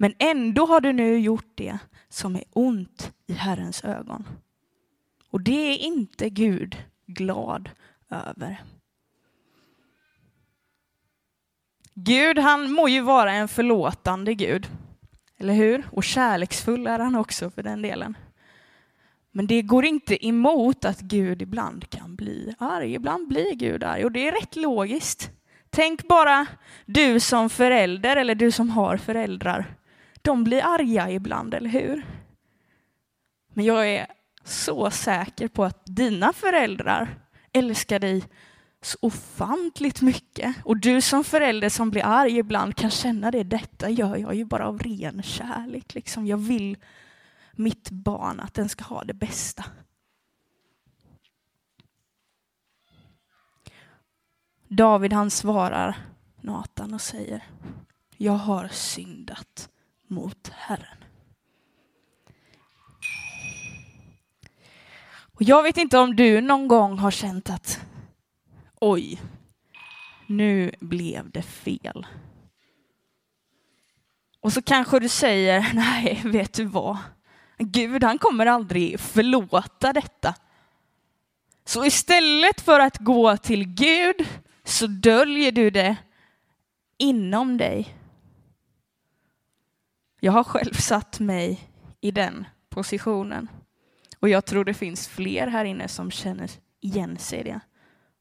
Men 0.00 0.14
ändå 0.18 0.66
har 0.66 0.80
du 0.80 0.92
nu 0.92 1.18
gjort 1.18 1.52
det 1.54 1.78
som 2.08 2.36
är 2.36 2.44
ont 2.52 3.12
i 3.26 3.32
Herrens 3.32 3.84
ögon. 3.84 4.28
Och 5.30 5.40
det 5.40 5.72
är 5.72 5.78
inte 5.78 6.30
Gud 6.30 6.76
glad 7.06 7.70
över. 8.10 8.62
Gud, 11.94 12.38
han 12.38 12.72
må 12.72 12.88
ju 12.88 13.00
vara 13.00 13.32
en 13.32 13.48
förlåtande 13.48 14.34
Gud. 14.34 14.68
Eller 15.38 15.54
hur? 15.54 15.88
Och 15.92 16.04
kärleksfull 16.04 16.86
är 16.86 16.98
han 16.98 17.14
också 17.14 17.50
för 17.50 17.62
den 17.62 17.82
delen. 17.82 18.16
Men 19.30 19.46
det 19.46 19.62
går 19.62 19.84
inte 19.84 20.26
emot 20.26 20.84
att 20.84 21.00
Gud 21.00 21.42
ibland 21.42 21.90
kan 21.90 22.16
bli 22.16 22.54
arg. 22.58 22.94
Ibland 22.94 23.28
blir 23.28 23.54
Gud 23.54 23.84
arg 23.84 24.04
och 24.04 24.12
det 24.12 24.28
är 24.28 24.32
rätt 24.32 24.56
logiskt. 24.56 25.30
Tänk 25.70 26.08
bara 26.08 26.46
du 26.86 27.20
som 27.20 27.50
förälder 27.50 28.16
eller 28.16 28.34
du 28.34 28.50
som 28.50 28.70
har 28.70 28.96
föräldrar. 28.96 29.77
De 30.22 30.44
blir 30.44 30.62
arga 30.62 31.10
ibland, 31.10 31.54
eller 31.54 31.70
hur? 31.70 32.06
Men 33.48 33.64
jag 33.64 33.88
är 33.88 34.06
så 34.44 34.90
säker 34.90 35.48
på 35.48 35.64
att 35.64 35.82
dina 35.86 36.32
föräldrar 36.32 37.18
älskar 37.52 37.98
dig 37.98 38.24
så 38.80 38.98
ofantligt 39.00 40.02
mycket. 40.02 40.56
Och 40.64 40.76
du 40.76 41.00
som 41.00 41.24
förälder 41.24 41.68
som 41.68 41.90
blir 41.90 42.04
arg 42.04 42.38
ibland 42.38 42.76
kan 42.76 42.90
känna 42.90 43.30
det. 43.30 43.44
Detta 43.44 43.90
gör 43.90 44.16
jag 44.16 44.34
ju 44.34 44.44
bara 44.44 44.66
av 44.68 44.78
ren 44.78 45.22
kärlek. 45.22 45.94
Liksom. 45.94 46.26
Jag 46.26 46.36
vill 46.36 46.76
mitt 47.52 47.90
barn 47.90 48.40
att 48.40 48.54
den 48.54 48.68
ska 48.68 48.84
ha 48.84 49.04
det 49.04 49.14
bästa. 49.14 49.64
David 54.68 55.12
han 55.12 55.30
svarar 55.30 55.96
Natan 56.40 56.94
och 56.94 57.00
säger 57.00 57.44
Jag 58.16 58.32
har 58.32 58.68
syndat 58.68 59.68
mot 60.10 60.48
Herren. 60.48 61.04
Och 65.38 65.42
jag 65.42 65.62
vet 65.62 65.76
inte 65.76 65.98
om 65.98 66.16
du 66.16 66.40
någon 66.40 66.68
gång 66.68 66.98
har 66.98 67.10
känt 67.10 67.50
att 67.50 67.80
oj, 68.80 69.20
nu 70.26 70.72
blev 70.80 71.30
det 71.30 71.42
fel. 71.42 72.06
Och 74.40 74.52
så 74.52 74.62
kanske 74.62 75.00
du 75.00 75.08
säger, 75.08 75.70
nej, 75.74 76.22
vet 76.24 76.54
du 76.54 76.64
vad? 76.64 76.96
Gud, 77.58 78.04
han 78.04 78.18
kommer 78.18 78.46
aldrig 78.46 79.00
förlåta 79.00 79.92
detta. 79.92 80.34
Så 81.64 81.84
istället 81.84 82.60
för 82.60 82.80
att 82.80 82.98
gå 82.98 83.36
till 83.36 83.64
Gud 83.64 84.28
så 84.64 84.86
döljer 84.86 85.52
du 85.52 85.70
det 85.70 85.96
inom 86.98 87.56
dig. 87.56 87.97
Jag 90.20 90.32
har 90.32 90.44
själv 90.44 90.72
satt 90.72 91.20
mig 91.20 91.70
i 92.00 92.10
den 92.10 92.46
positionen. 92.68 93.48
Och 94.18 94.28
jag 94.28 94.44
tror 94.44 94.64
det 94.64 94.74
finns 94.74 95.08
fler 95.08 95.46
här 95.46 95.64
inne 95.64 95.88
som 95.88 96.10
känner 96.10 96.50
igen 96.80 97.18
sig 97.18 97.40
i 97.40 97.42
det. 97.42 97.60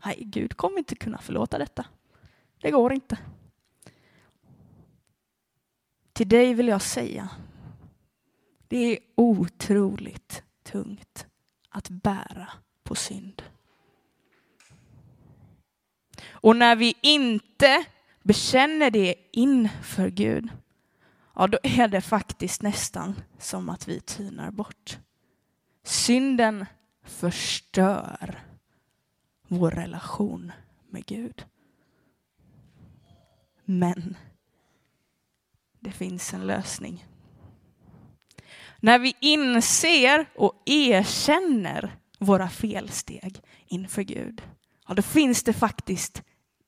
Nej, 0.05 0.17
Gud 0.19 0.57
kommer 0.57 0.77
inte 0.77 0.95
kunna 0.95 1.17
förlåta 1.17 1.57
detta. 1.57 1.85
Det 2.61 2.71
går 2.71 2.93
inte. 2.93 3.17
Till 6.13 6.29
dig 6.29 6.53
vill 6.53 6.67
jag 6.67 6.81
säga, 6.81 7.29
det 8.67 8.77
är 8.77 8.99
otroligt 9.15 10.43
tungt 10.63 11.27
att 11.69 11.89
bära 11.89 12.49
på 12.83 12.95
synd. 12.95 13.43
Och 16.29 16.55
när 16.55 16.75
vi 16.75 16.95
inte 17.01 17.85
bekänner 18.23 18.91
det 18.91 19.15
inför 19.31 20.09
Gud, 20.09 20.49
ja 21.37 21.47
då 21.47 21.57
är 21.63 21.87
det 21.87 22.01
faktiskt 22.01 22.61
nästan 22.61 23.21
som 23.39 23.69
att 23.69 23.87
vi 23.87 23.99
tynar 23.99 24.51
bort. 24.51 24.99
Synden 25.83 26.65
förstör 27.03 28.43
vår 29.47 29.71
relation 29.71 30.51
med 30.89 31.05
Gud. 31.05 31.45
Men 33.65 34.17
det 35.79 35.91
finns 35.91 36.33
en 36.33 36.47
lösning. 36.47 37.05
När 38.79 38.99
vi 38.99 39.15
inser 39.19 40.25
och 40.35 40.63
erkänner 40.65 41.95
våra 42.19 42.49
felsteg 42.49 43.41
inför 43.65 44.01
Gud, 44.01 44.41
ja, 44.87 44.93
då 44.93 45.01
finns 45.01 45.43
det 45.43 45.53
faktiskt 45.53 46.23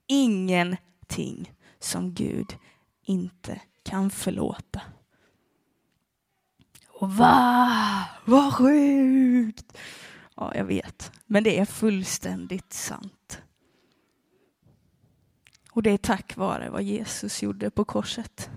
ingenting 0.08 1.54
som 1.80 2.14
Gud 2.14 2.58
inte 3.04 3.62
kan 3.84 4.10
förlåta. 4.10 4.82
Och 6.88 7.12
va, 7.12 8.06
vad 8.26 8.54
sjukt! 8.54 9.78
Ja, 10.36 10.52
jag 10.56 10.66
vet, 10.66 11.12
men 11.26 11.44
det 11.44 11.60
är 11.60 11.66
fullständigt 11.66 12.74
sant. 12.74 13.42
Och 15.72 15.84
det 15.84 15.92
är 15.92 15.98
tack 15.98 16.38
vare 16.38 16.70
vad 16.70 16.84
Jesus 16.84 17.44
gjorde 17.44 17.70
på 17.70 17.86
korset. 17.86 18.50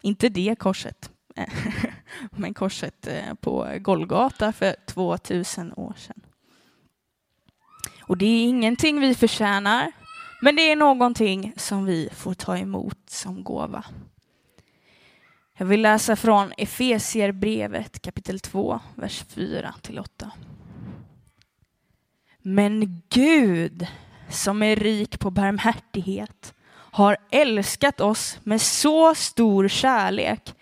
Inte 0.00 0.28
det 0.28 0.56
korset, 0.58 1.10
men 2.30 2.54
korset 2.54 3.06
eh, 3.06 3.34
på 3.34 3.76
Golgata 3.80 4.52
för 4.52 4.76
2000 4.86 5.72
år 5.72 5.94
sedan. 5.96 6.20
Och 8.02 8.16
det 8.16 8.26
är 8.26 8.48
ingenting 8.48 9.00
vi 9.00 9.14
förtjänar, 9.14 9.92
men 10.40 10.56
det 10.56 10.72
är 10.72 10.76
någonting 10.76 11.52
som 11.56 11.84
vi 11.84 12.08
får 12.12 12.34
ta 12.34 12.58
emot 12.58 12.98
som 13.06 13.44
gåva. 13.44 13.84
Jag 15.56 15.66
vill 15.66 15.82
läsa 15.82 16.16
från 16.16 16.52
Efesierbrevet 16.56 18.02
kapitel 18.02 18.40
2, 18.40 18.80
vers 18.94 19.24
4 19.28 19.74
till 19.82 19.98
8. 19.98 20.30
Men 22.42 23.02
Gud, 23.08 23.86
som 24.28 24.62
är 24.62 24.76
rik 24.76 25.18
på 25.18 25.30
barmhärtighet, 25.30 26.54
har 26.70 27.16
älskat 27.30 28.00
oss 28.00 28.38
med 28.44 28.60
så 28.60 29.14
stor 29.14 29.68
kärlek, 29.68 30.54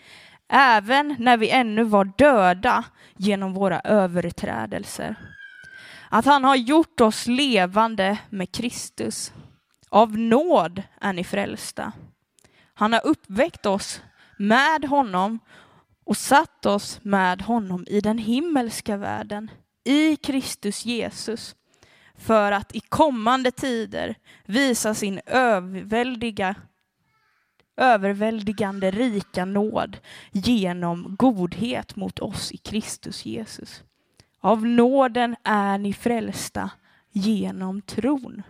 även 0.49 1.15
när 1.19 1.37
vi 1.37 1.49
ännu 1.49 1.83
var 1.83 2.11
döda 2.17 2.83
genom 3.17 3.53
våra 3.53 3.79
överträdelser. 3.79 5.15
Att 6.09 6.25
han 6.25 6.43
har 6.43 6.55
gjort 6.55 7.01
oss 7.01 7.27
levande 7.27 8.17
med 8.29 8.51
Kristus. 8.51 9.33
Av 9.89 10.17
nåd 10.17 10.83
är 11.01 11.13
ni 11.13 11.23
frälsta. 11.23 11.91
Han 12.73 12.93
har 12.93 13.07
uppväckt 13.07 13.65
oss 13.65 14.01
med 14.37 14.85
honom 14.85 15.39
och 16.03 16.17
satt 16.17 16.65
oss 16.65 16.99
med 17.03 17.41
honom 17.41 17.85
i 17.87 18.01
den 18.01 18.17
himmelska 18.17 18.97
världen, 18.97 19.51
i 19.83 20.15
Kristus 20.15 20.85
Jesus, 20.85 21.55
för 22.15 22.51
att 22.51 22.75
i 22.75 22.79
kommande 22.79 23.51
tider 23.51 24.15
visa 24.45 24.93
sin 24.93 25.21
överväldiga, 25.25 26.55
överväldigande 27.77 28.91
rika 28.91 29.45
nåd 29.45 29.97
genom 30.31 31.15
godhet 31.15 31.95
mot 31.95 32.19
oss 32.19 32.51
i 32.51 32.57
Kristus 32.57 33.25
Jesus. 33.25 33.83
Av 34.39 34.65
nåden 34.65 35.35
är 35.43 35.77
ni 35.77 35.93
frälsta 35.93 36.69
genom 37.11 37.81
tron. 37.81 38.43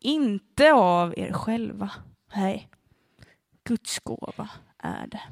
Inte 0.00 0.72
av 0.72 1.14
er 1.18 1.32
själva. 1.32 1.90
Nej, 2.34 2.68
Guds 3.64 3.98
gåva 3.98 4.50
är 4.78 5.06
det. 5.06 5.22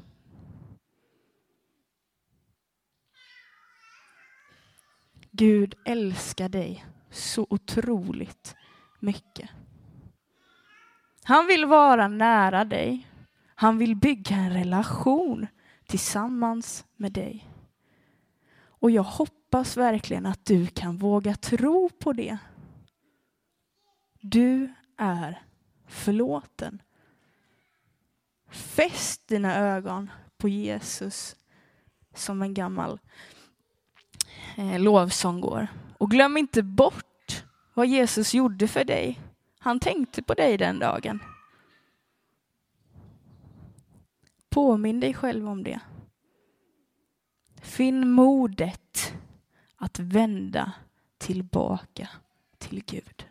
Gud 5.31 5.75
älskar 5.85 6.49
dig 6.49 6.85
så 7.11 7.47
otroligt 7.49 8.55
mycket. 8.99 9.49
Han 11.23 11.47
vill 11.47 11.65
vara 11.65 12.07
nära 12.07 12.65
dig. 12.65 13.07
Han 13.55 13.77
vill 13.77 13.95
bygga 13.95 14.35
en 14.35 14.53
relation 14.53 15.47
tillsammans 15.85 16.85
med 16.95 17.11
dig. 17.11 17.47
Och 18.79 18.91
jag 18.91 19.03
hoppas 19.03 19.77
verkligen 19.77 20.25
att 20.25 20.45
du 20.45 20.67
kan 20.67 20.97
våga 20.97 21.35
tro 21.35 21.89
på 21.89 22.13
det. 22.13 22.37
Du 24.29 24.73
är 24.97 25.41
förlåten. 25.85 26.81
Fäst 28.49 29.27
dina 29.27 29.55
ögon 29.55 30.11
på 30.37 30.49
Jesus 30.49 31.35
som 32.15 32.41
en 32.41 32.53
gammal 32.53 32.99
eh, 34.57 34.79
lovsång 34.79 35.41
går. 35.41 35.67
Och 35.97 36.11
glöm 36.11 36.37
inte 36.37 36.63
bort 36.63 37.43
vad 37.73 37.87
Jesus 37.87 38.33
gjorde 38.33 38.67
för 38.67 38.83
dig. 38.83 39.19
Han 39.59 39.79
tänkte 39.79 40.21
på 40.21 40.33
dig 40.33 40.57
den 40.57 40.79
dagen. 40.79 41.19
Påminn 44.49 44.99
dig 44.99 45.13
själv 45.13 45.49
om 45.49 45.63
det. 45.63 45.79
Finn 47.61 48.09
modet 48.09 49.13
att 49.75 49.99
vända 49.99 50.71
tillbaka 51.17 52.09
till 52.57 52.83
Gud. 52.85 53.27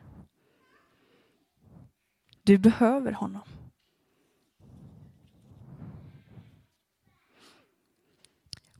Du 2.46 2.58
behöver 2.58 3.12
honom. 3.12 3.42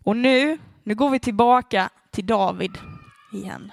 Och 0.05 0.17
nu, 0.17 0.59
nu 0.83 0.95
går 0.95 1.11
vi 1.11 1.19
tillbaka 1.19 1.91
till 2.11 2.27
David 2.27 2.79
igen. 3.33 3.73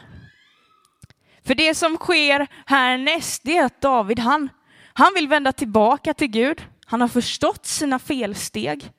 För 1.42 1.56
det 1.56 1.76
som 1.76 1.98
sker 1.98 2.48
härnäst 2.66 3.48
är 3.48 3.66
att 3.66 3.82
David, 3.82 4.20
han, 4.20 4.50
han 4.94 5.14
vill 5.16 5.28
vända 5.28 5.52
tillbaka 5.52 6.14
till 6.14 6.32
Gud. 6.32 6.68
Han 6.86 7.02
har 7.02 7.08
förstått 7.08 7.66
sina 7.66 8.00
felsteg 8.00 8.92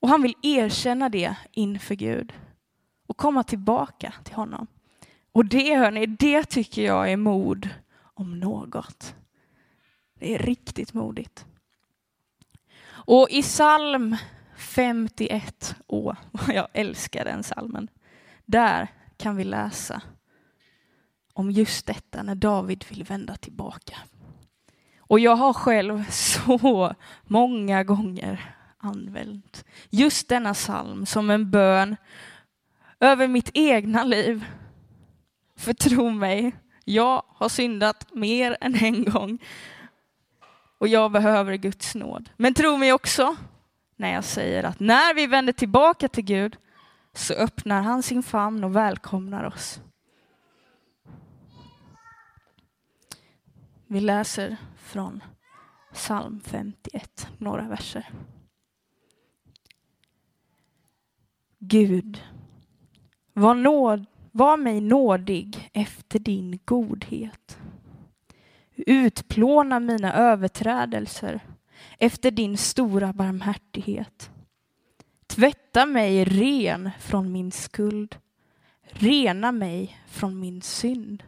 och 0.00 0.08
han 0.08 0.22
vill 0.22 0.34
erkänna 0.42 1.08
det 1.08 1.36
inför 1.52 1.94
Gud 1.94 2.32
och 3.06 3.16
komma 3.16 3.42
tillbaka 3.42 4.14
till 4.24 4.34
honom. 4.34 4.66
Och 5.32 5.44
det, 5.44 5.76
hörni, 5.76 6.06
det 6.06 6.44
tycker 6.44 6.82
jag 6.82 7.12
är 7.12 7.16
mod 7.16 7.68
om 8.14 8.40
något. 8.40 9.14
Det 10.18 10.34
är 10.34 10.38
riktigt 10.38 10.94
modigt. 10.94 11.46
Och 12.88 13.30
i 13.30 13.42
psalm 13.42 14.16
51, 14.56 15.76
åh, 15.86 16.14
jag 16.48 16.68
älskar 16.72 17.24
den 17.24 17.42
salmen. 17.42 17.88
Där 18.44 18.88
kan 19.16 19.36
vi 19.36 19.44
läsa 19.44 20.02
om 21.32 21.50
just 21.50 21.86
detta 21.86 22.22
när 22.22 22.34
David 22.34 22.84
vill 22.88 23.04
vända 23.04 23.36
tillbaka. 23.36 23.96
Och 24.98 25.20
jag 25.20 25.36
har 25.36 25.52
själv 25.52 26.04
så 26.10 26.94
många 27.24 27.84
gånger 27.84 28.54
använt 28.78 29.64
just 29.90 30.28
denna 30.28 30.54
psalm 30.54 31.06
som 31.06 31.30
en 31.30 31.50
bön 31.50 31.96
över 33.00 33.28
mitt 33.28 33.50
egna 33.54 34.04
liv. 34.04 34.44
För 35.56 35.72
tro 35.72 36.10
mig, 36.10 36.56
jag 36.84 37.22
har 37.28 37.48
syndat 37.48 38.14
mer 38.14 38.56
än 38.60 38.74
en 38.74 39.04
gång 39.04 39.38
och 40.78 40.88
jag 40.88 41.12
behöver 41.12 41.56
Guds 41.56 41.94
nåd. 41.94 42.30
Men 42.36 42.54
tro 42.54 42.76
mig 42.76 42.92
också 42.92 43.36
när 43.96 44.12
jag 44.12 44.24
säger 44.24 44.64
att 44.64 44.80
när 44.80 45.14
vi 45.14 45.26
vänder 45.26 45.52
tillbaka 45.52 46.08
till 46.08 46.24
Gud 46.24 46.56
så 47.12 47.34
öppnar 47.34 47.82
han 47.82 48.02
sin 48.02 48.22
famn 48.22 48.64
och 48.64 48.76
välkomnar 48.76 49.44
oss. 49.44 49.80
Vi 53.86 54.00
läser 54.00 54.56
från 54.76 55.22
psalm 55.92 56.40
51, 56.44 57.28
några 57.38 57.68
verser. 57.68 58.10
Gud, 61.58 62.22
var, 63.32 63.54
nåd, 63.54 64.06
var 64.32 64.56
mig 64.56 64.80
nådig 64.80 65.70
efter 65.72 66.18
din 66.18 66.58
godhet. 66.64 67.58
Utplåna 68.76 69.80
mina 69.80 70.14
överträdelser 70.14 71.40
efter 71.98 72.30
din 72.30 72.56
stora 72.56 73.12
barmhärtighet. 73.12 74.30
Tvätta 75.26 75.86
mig 75.86 76.24
ren 76.24 76.90
från 77.00 77.32
min 77.32 77.52
skuld. 77.52 78.16
Rena 78.82 79.52
mig 79.52 80.00
från 80.06 80.40
min 80.40 80.62
synd. 80.62 81.22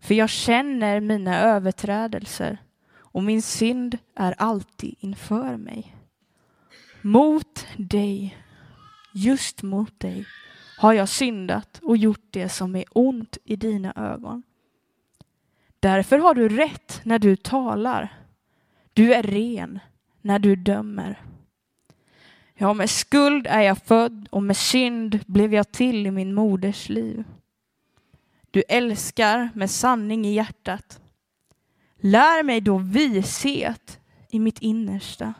För 0.00 0.14
jag 0.14 0.30
känner 0.30 1.00
mina 1.00 1.40
överträdelser 1.40 2.58
och 2.96 3.22
min 3.22 3.42
synd 3.42 3.98
är 4.14 4.34
alltid 4.38 4.94
inför 5.00 5.56
mig. 5.56 5.96
Mot 7.02 7.66
dig, 7.76 8.36
just 9.12 9.62
mot 9.62 10.00
dig, 10.00 10.26
har 10.78 10.92
jag 10.92 11.08
syndat 11.08 11.80
och 11.82 11.96
gjort 11.96 12.26
det 12.30 12.48
som 12.48 12.76
är 12.76 12.84
ont 12.92 13.38
i 13.44 13.56
dina 13.56 13.92
ögon. 13.96 14.42
Därför 15.84 16.18
har 16.18 16.34
du 16.34 16.48
rätt 16.48 17.00
när 17.04 17.18
du 17.18 17.36
talar. 17.36 18.18
Du 18.92 19.14
är 19.14 19.22
ren 19.22 19.78
när 20.20 20.38
du 20.38 20.56
dömer. 20.56 21.22
Ja, 22.54 22.74
med 22.74 22.90
skuld 22.90 23.46
är 23.46 23.60
jag 23.60 23.78
född 23.78 24.28
och 24.30 24.42
med 24.42 24.56
synd 24.56 25.20
blev 25.26 25.54
jag 25.54 25.72
till 25.72 26.06
i 26.06 26.10
min 26.10 26.34
moders 26.34 26.88
liv. 26.88 27.24
Du 28.50 28.62
älskar 28.68 29.50
med 29.54 29.70
sanning 29.70 30.26
i 30.26 30.34
hjärtat. 30.34 31.00
Lär 31.96 32.42
mig 32.42 32.60
då 32.60 32.78
vishet 32.78 34.00
i 34.28 34.38
mitt 34.38 34.58
innersta. 34.58 35.34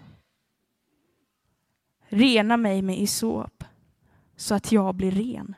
Rena 2.09 2.57
mig 2.57 2.83
med 2.83 2.99
isop 2.99 3.65
så 4.37 4.55
att 4.55 4.73
jag 4.73 4.95
blir 4.95 5.11
ren. 5.11 5.55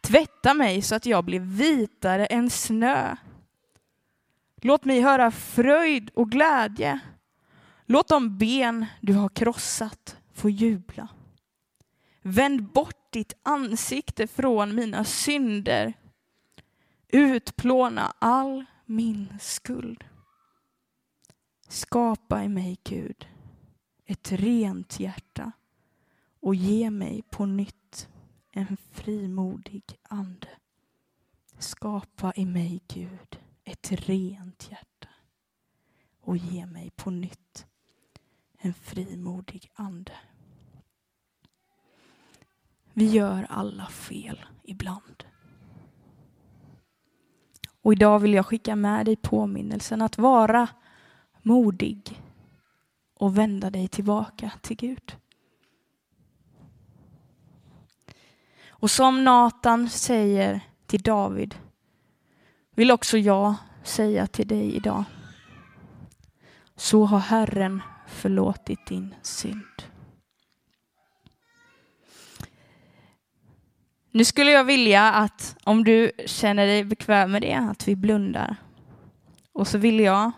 Tvätta 0.00 0.54
mig 0.54 0.82
så 0.82 0.94
att 0.94 1.06
jag 1.06 1.24
blir 1.24 1.40
vitare 1.40 2.26
än 2.26 2.50
snö. 2.50 3.16
Låt 4.60 4.84
mig 4.84 5.00
höra 5.00 5.30
fröjd 5.30 6.10
och 6.14 6.30
glädje. 6.30 7.00
Låt 7.86 8.08
de 8.08 8.38
ben 8.38 8.86
du 9.00 9.14
har 9.14 9.28
krossat 9.28 10.16
få 10.32 10.50
jubla. 10.50 11.08
Vänd 12.22 12.62
bort 12.72 13.12
ditt 13.12 13.32
ansikte 13.42 14.26
från 14.26 14.74
mina 14.74 15.04
synder. 15.04 15.94
Utplåna 17.08 18.14
all 18.18 18.64
min 18.84 19.34
skuld. 19.40 20.04
Skapa 21.68 22.44
i 22.44 22.48
mig, 22.48 22.78
Gud, 22.84 23.28
ett 24.06 24.32
rent 24.32 25.00
hjärta 25.00 25.52
och 26.40 26.54
ge 26.54 26.90
mig 26.90 27.22
på 27.30 27.46
nytt 27.46 28.08
en 28.52 28.76
frimodig 28.92 29.84
ande. 30.02 30.48
Skapa 31.58 32.32
i 32.36 32.46
mig, 32.46 32.82
Gud, 32.88 33.38
ett 33.70 33.92
rent 33.92 34.68
hjärta 34.70 35.08
och 36.20 36.36
ge 36.36 36.66
mig 36.66 36.90
på 36.90 37.10
nytt 37.10 37.66
en 38.58 38.74
frimodig 38.74 39.70
ande. 39.74 40.12
Vi 42.92 43.10
gör 43.10 43.46
alla 43.50 43.86
fel 43.86 44.44
ibland. 44.62 45.24
Och 47.82 47.92
idag 47.92 48.18
vill 48.18 48.34
jag 48.34 48.46
skicka 48.46 48.76
med 48.76 49.06
dig 49.06 49.16
påminnelsen 49.16 50.02
att 50.02 50.18
vara 50.18 50.68
modig 51.42 52.22
och 53.14 53.38
vända 53.38 53.70
dig 53.70 53.88
tillbaka 53.88 54.52
till 54.60 54.76
Gud. 54.76 55.16
Och 58.68 58.90
som 58.90 59.24
Natan 59.24 59.88
säger 59.88 60.60
till 60.86 61.02
David 61.02 61.54
vill 62.80 62.90
också 62.90 63.18
jag 63.18 63.54
säga 63.82 64.26
till 64.26 64.48
dig 64.48 64.76
idag. 64.76 65.04
Så 66.76 67.04
har 67.04 67.18
Herren 67.18 67.82
förlåtit 68.06 68.86
din 68.86 69.14
synd. 69.22 69.82
Nu 74.10 74.24
skulle 74.24 74.50
jag 74.50 74.64
vilja 74.64 75.12
att 75.12 75.56
om 75.64 75.84
du 75.84 76.10
känner 76.26 76.66
dig 76.66 76.84
bekväm 76.84 77.32
med 77.32 77.42
det, 77.42 77.54
att 77.54 77.88
vi 77.88 77.96
blundar. 77.96 78.56
Och 79.52 79.68
så 79.68 79.78
vill 79.78 80.00
jag 80.00 80.32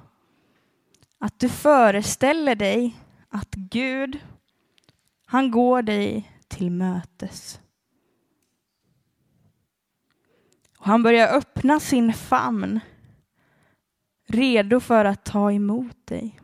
att 1.18 1.40
du 1.40 1.48
föreställer 1.48 2.54
dig 2.54 2.96
att 3.28 3.50
Gud, 3.54 4.18
han 5.26 5.50
går 5.50 5.82
dig 5.82 6.32
till 6.48 6.70
mötes. 6.70 7.60
Och 10.82 10.88
han 10.88 11.02
börjar 11.02 11.36
öppna 11.36 11.80
sin 11.80 12.12
famn, 12.12 12.80
redo 14.26 14.80
för 14.80 15.04
att 15.04 15.24
ta 15.24 15.52
emot 15.52 16.06
dig. 16.06 16.40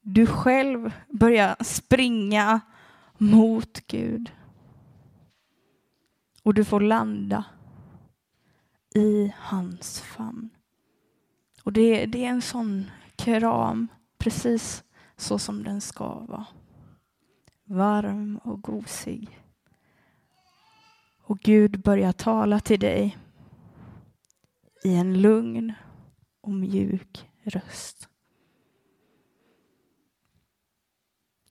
Du 0.00 0.26
själv 0.26 0.92
börjar 1.08 1.56
springa 1.64 2.60
mot 3.18 3.86
Gud. 3.86 4.32
Och 6.42 6.54
du 6.54 6.64
får 6.64 6.80
landa 6.80 7.44
i 8.94 9.34
hans 9.38 10.00
famn. 10.00 10.50
Och 11.62 11.72
det, 11.72 12.06
det 12.06 12.24
är 12.24 12.28
en 12.28 12.42
sån 12.42 12.90
kram, 13.16 13.88
precis 14.18 14.84
så 15.16 15.38
som 15.38 15.62
den 15.62 15.80
ska 15.80 16.14
vara. 16.14 16.46
Varm 17.64 18.40
och 18.44 18.62
gosig. 18.62 19.40
Och 21.28 21.40
Gud 21.40 21.80
börjar 21.80 22.12
tala 22.12 22.60
till 22.60 22.80
dig 22.80 23.18
i 24.84 24.94
en 24.94 25.22
lugn 25.22 25.72
och 26.40 26.52
mjuk 26.52 27.30
röst. 27.42 28.08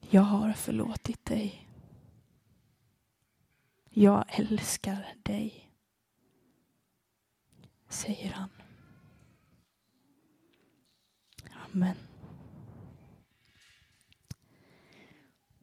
Jag 0.00 0.22
har 0.22 0.52
förlåtit 0.52 1.24
dig. 1.24 1.68
Jag 3.90 4.24
älskar 4.28 5.14
dig, 5.22 5.70
säger 7.88 8.32
han. 8.32 8.50
Amen. 11.52 11.96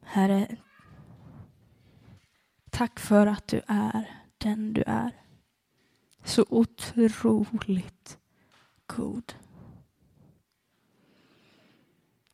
Herre, 0.02 0.56
tack 2.76 3.00
för 3.00 3.26
att 3.26 3.48
du 3.48 3.60
är 3.66 4.10
den 4.38 4.72
du 4.72 4.82
är. 4.86 5.12
Så 6.24 6.44
otroligt 6.48 8.18
god. 8.86 9.32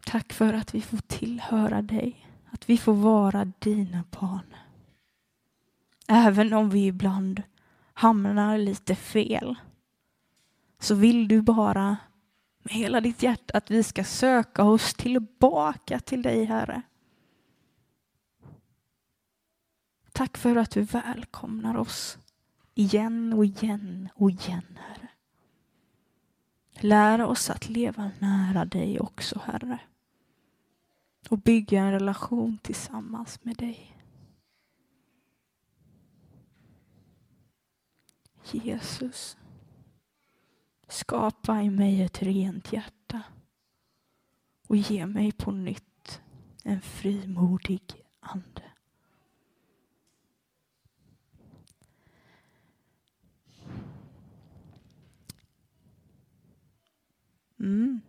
Tack 0.05 0.33
för 0.33 0.55
att 0.55 0.75
vi 0.75 0.81
får 0.81 0.97
tillhöra 0.97 1.83
dig, 1.83 2.29
att 2.51 2.71
vi 2.71 2.79
får 2.79 2.95
vara 2.95 3.45
dina 3.45 4.05
barn. 4.21 4.55
Även 6.09 6.53
om 6.53 6.71
vi 6.71 6.87
ibland 6.87 7.43
hamnar 7.95 8.59
lite 8.59 8.95
fel 8.95 9.55
så 10.79 10.95
vill 10.95 11.29
du 11.29 11.43
bara 11.43 11.97
med 12.63 12.75
hela 12.75 13.01
ditt 13.01 13.23
hjärta 13.23 13.59
att 13.59 13.71
vi 13.71 13.83
ska 13.83 14.05
söka 14.05 14.65
oss 14.65 14.95
tillbaka 14.95 16.01
till 16.01 16.23
dig, 16.23 16.45
Herre. 16.45 16.83
Tack 20.13 20.37
för 20.39 20.57
att 20.57 20.71
du 20.71 20.83
välkomnar 20.83 21.77
oss 21.77 22.19
igen 22.75 23.33
och 23.33 23.45
igen 23.45 24.09
och 24.15 24.31
igen, 24.31 24.79
Herre. 24.79 25.09
Lär 26.81 27.23
oss 27.23 27.51
att 27.51 27.69
leva 27.69 28.11
nära 28.19 28.65
dig 28.65 29.01
också, 29.01 29.41
Herre. 29.45 29.79
Och 31.31 31.39
bygga 31.39 31.81
en 31.81 31.93
relation 31.93 32.59
tillsammans 32.59 33.45
med 33.45 33.57
dig. 33.57 33.97
Jesus, 38.43 39.37
skapa 40.89 41.63
i 41.63 41.71
mig 41.71 42.03
ett 42.03 42.23
rent 42.23 42.73
hjärta 42.73 43.23
och 44.67 44.77
ge 44.77 45.07
mig 45.07 45.33
på 45.33 45.51
nytt 45.51 46.23
en 46.65 46.81
frimodig 46.81 48.05
ande. 48.21 48.72
Mm. 57.63 58.01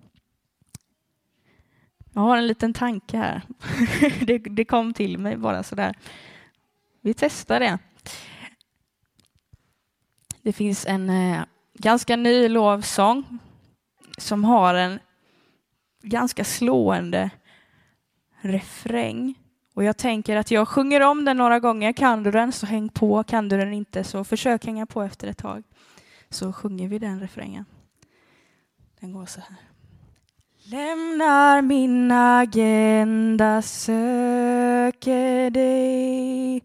Jag 2.14 2.22
har 2.22 2.38
en 2.38 2.48
liten 2.48 2.74
tanke 2.74 3.18
här. 3.18 3.42
det, 4.26 4.38
det 4.38 4.66
kom 4.66 4.94
till 4.94 5.18
mig 5.18 5.38
bara 5.38 5.64
sådär. 5.64 5.96
Vi 7.02 7.14
testar 7.14 7.60
det. 7.60 7.80
Det 10.42 10.54
finns 10.54 10.86
en 10.86 11.10
eh, 11.10 11.42
ganska 11.74 12.16
ny 12.16 12.50
lovsång 12.50 13.40
som 14.18 14.44
har 14.44 14.74
en 14.74 15.00
ganska 16.02 16.44
slående 16.44 17.30
refräng. 18.42 19.36
Och 19.74 19.84
jag 19.84 19.98
tänker 19.98 20.36
att 20.36 20.52
jag 20.52 20.68
sjunger 20.68 21.02
om 21.02 21.26
den 21.26 21.38
några 21.38 21.60
gånger. 21.60 21.94
Kan 21.94 22.24
du 22.24 22.32
den 22.32 22.52
så 22.52 22.66
häng 22.66 22.90
på. 22.90 23.24
Kan 23.24 23.50
du 23.50 23.58
den 23.58 23.74
inte 23.74 24.04
så 24.04 24.24
försök 24.24 24.66
hänga 24.66 24.86
på 24.86 25.02
efter 25.02 25.28
ett 25.28 25.38
tag. 25.38 25.64
Så 26.30 26.54
sjunger 26.54 26.88
vi 26.88 27.00
den 27.00 27.20
refrängen. 27.20 27.66
Den 29.04 29.14
går 29.14 29.26
så 29.26 29.40
här. 29.40 29.58
Lämnar 30.72 31.62
min 31.62 32.12
agenda, 32.12 33.62
söker 33.62 35.50
dig 35.50 36.64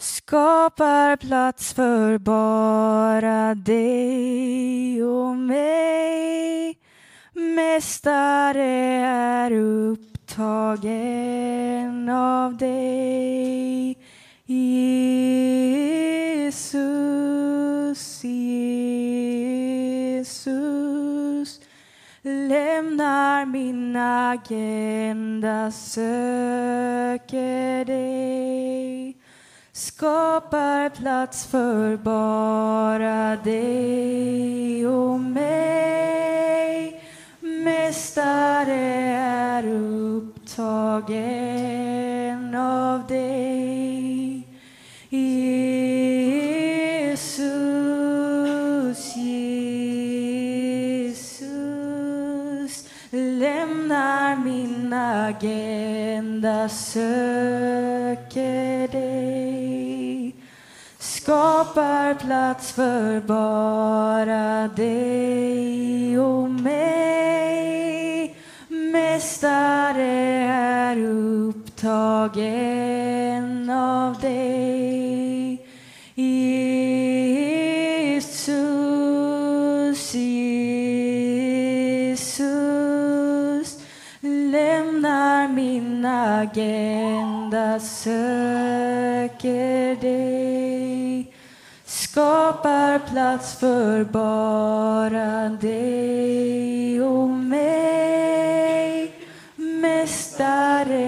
skapar 0.00 1.16
plats 1.16 1.72
för 1.72 2.18
bara 2.18 3.54
dig 3.54 5.04
och 5.04 5.36
mig. 5.36 6.78
Mästare 7.32 8.64
är 9.06 9.52
upptagen 9.52 10.98
av 12.08 12.56
dig. 12.56 13.98
Jesus, 14.46 15.04
Jesus 18.24 18.80
lämnar 22.22 23.46
min 23.46 23.96
agenda, 23.96 25.70
söker 25.70 27.14
dig 27.84 29.16
skapar 29.72 30.88
plats 30.88 31.46
för 31.46 31.96
bara 31.96 33.36
dig 33.36 34.86
och 34.86 35.20
mig. 35.20 37.02
Mästare 37.40 38.74
är 39.16 39.66
upptagen 39.74 41.04
av 42.54 43.06
dig. 43.06 44.46
yeah. 45.10 46.59
Agenda, 55.30 56.68
söker 56.68 58.18
dig. 58.88 60.34
Skapar 60.98 62.14
plats 62.14 62.72
för 62.72 63.20
bara 63.20 64.68
dig 64.68 66.18
och 66.18 66.50
mig. 66.50 68.36
Mästare 68.68 70.02
är 70.92 70.96
upptagen. 70.98 72.79
Agenda, 86.50 87.80
söker 87.80 89.30
dig. 90.00 91.34
Skapar 91.84 92.98
plats 92.98 93.54
för 93.54 94.04
bara 94.04 95.48
dig 95.48 97.02
och 97.02 97.28
mig. 97.28 99.14
Mästare 99.56 101.02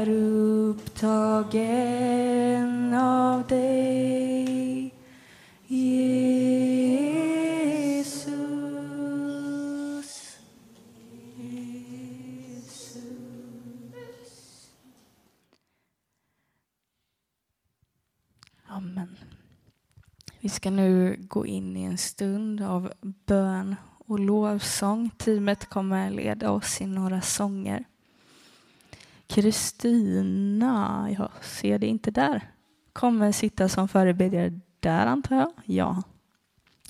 är 0.00 0.08
upptagen. 0.10 1.75
En 21.96 22.00
stund 22.00 22.62
av 22.62 22.92
bön 23.26 23.76
och 23.98 24.18
lovsång. 24.18 25.10
Teamet 25.10 25.66
kommer 25.66 26.10
leda 26.10 26.50
oss 26.50 26.80
i 26.80 26.86
några 26.86 27.20
sånger. 27.20 27.84
Kristina, 29.26 31.08
jag 31.18 31.30
ser 31.44 31.78
det 31.78 31.86
inte 31.86 32.10
där, 32.10 32.50
kommer 32.92 33.32
sitta 33.32 33.68
som 33.68 33.88
förebedjare 33.88 34.60
där 34.80 35.06
antar 35.06 35.36
jag. 35.36 35.52
Ja. 35.64 36.02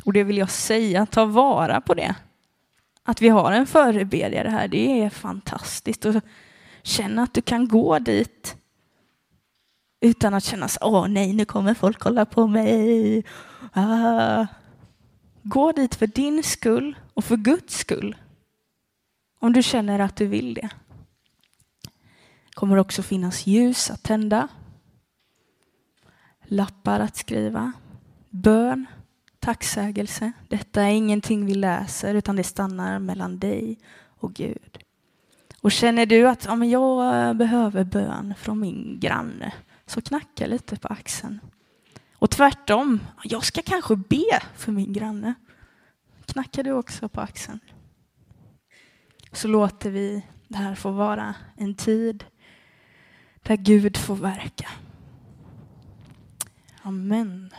Och 0.05 0.13
det 0.13 0.25
vill 0.25 0.39
jag 0.39 0.51
säga, 0.51 1.07
ta 1.07 1.25
vara 1.25 1.81
på 1.81 1.95
det. 1.95 2.15
Att 3.03 3.23
vi 3.23 3.29
har 3.29 3.53
en 3.53 3.67
förebedjare 3.67 4.49
här, 4.49 4.69
det 4.69 5.03
är 5.03 5.11
fantastiskt. 5.11 6.05
Och 6.05 6.15
känna 6.83 7.23
att 7.23 7.35
du 7.35 7.43
kan 7.43 7.69
gå 7.69 7.99
dit 7.99 8.57
utan 10.01 10.35
att 10.35 10.45
känna 10.45 10.69
så, 10.69 10.79
åh 10.83 11.09
nej, 11.09 11.33
nu 11.33 11.45
kommer 11.45 11.75
folk 11.75 11.99
kolla 11.99 12.25
på 12.25 12.47
mig. 12.47 13.25
Ah. 13.73 14.47
Gå 15.49 15.73
dit 15.73 15.95
för 15.95 16.07
din 16.07 16.43
skull 16.43 16.97
och 17.15 17.25
för 17.25 17.37
Guds 17.37 17.79
skull. 17.79 18.17
Om 19.39 19.53
du 19.53 19.63
känner 19.63 19.99
att 19.99 20.17
du 20.17 20.27
vill 20.27 20.55
det. 20.55 20.69
kommer 22.55 22.77
också 22.77 23.03
finnas 23.03 23.47
ljus 23.47 23.91
att 23.91 24.03
tända. 24.03 24.49
Lappar 26.43 27.01
att 27.01 27.17
skriva. 27.17 27.73
Bön, 28.31 28.87
tacksägelse. 29.39 30.33
Detta 30.49 30.83
är 30.83 30.91
ingenting 30.91 31.47
vi 31.47 31.55
läser 31.55 32.15
utan 32.15 32.37
det 32.37 32.45
stannar 32.45 32.99
mellan 32.99 33.39
dig 33.39 33.79
och 34.07 34.35
Gud. 34.35 34.79
Och 35.61 35.73
känner 35.73 36.07
du 36.07 36.29
att 36.29 36.45
ja, 36.45 36.57
men 36.57 36.71
jag 36.71 37.37
behöver 37.37 37.85
bön 37.85 38.35
från 38.39 38.61
min 38.61 39.01
granne 39.01 39.53
så 39.87 40.01
knacka 40.01 40.47
lite 40.47 40.77
på 40.77 40.89
axeln. 40.89 41.41
Och 42.19 42.31
tvärtom, 42.31 43.01
jag 43.25 43.45
ska 43.45 43.63
kanske 43.63 43.97
be 43.97 44.41
för 44.55 44.73
min 44.73 44.93
granne. 44.93 45.35
Knackar 46.27 46.63
du 46.63 46.73
också 46.73 47.09
på 47.09 47.21
axeln? 47.21 47.61
Så 49.33 49.49
låter 49.49 49.91
vi 49.91 50.23
det 50.49 50.57
här 50.57 50.75
få 50.75 50.91
vara 50.91 51.35
en 51.57 51.75
tid 51.75 52.25
där 53.43 53.57
Gud 53.57 53.97
får 53.97 54.17
verka. 54.17 54.69
Amen. 56.83 57.51